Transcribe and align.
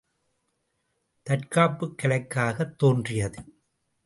தற்காப்புக் 1.27 1.97
கலைக்காகத் 1.97 2.77
தோன்றியது! 2.77 3.41